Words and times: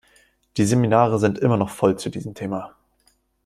Die 0.57 0.65
Seminare 0.65 1.19
sind 1.19 1.37
immer 1.37 1.57
noch 1.57 1.69
voll 1.69 1.95
zu 1.99 2.09
diesem 2.09 2.33
Thema. 2.33 2.73